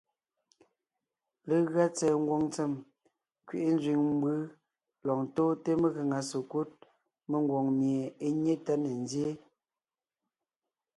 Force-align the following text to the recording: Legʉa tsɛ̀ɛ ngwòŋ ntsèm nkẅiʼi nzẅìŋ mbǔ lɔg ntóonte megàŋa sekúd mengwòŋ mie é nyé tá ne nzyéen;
Legʉa 1.49 1.85
tsɛ̀ɛ 1.95 2.17
ngwòŋ 2.23 2.41
ntsèm 2.47 2.71
nkẅiʼi 3.41 3.71
nzẅìŋ 3.75 4.01
mbǔ 4.17 4.31
lɔg 5.05 5.19
ntóonte 5.27 5.71
megàŋa 5.81 6.19
sekúd 6.29 6.69
mengwòŋ 7.29 7.65
mie 7.79 8.03
é 8.25 8.27
nyé 8.43 8.53
tá 8.65 8.73
ne 8.83 8.91
nzyéen; 9.03 9.37